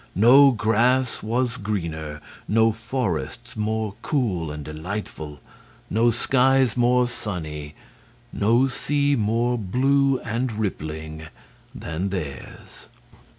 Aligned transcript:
No 0.15 0.49
grass 0.49 1.21
was 1.21 1.57
greener, 1.57 2.21
no 2.47 2.71
forests 2.71 3.55
more 3.55 3.93
cool 4.01 4.49
and 4.49 4.65
delightful, 4.65 5.39
no 5.91 6.09
skies 6.09 6.75
more 6.75 7.05
sunny, 7.07 7.75
no 8.33 8.65
sea 8.65 9.15
more 9.15 9.59
blue 9.59 10.17
and 10.21 10.51
rippling 10.53 11.27
than 11.75 12.09
theirs. 12.09 12.87